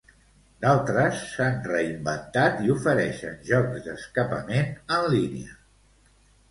D'altres 0.63 1.19
s'han 1.33 1.59
reinventat 1.73 2.65
i 2.69 2.73
ofereixen 2.77 3.39
jocs 3.53 3.87
d'escapament 3.91 4.77
en 4.99 5.09
línia. 5.15 5.59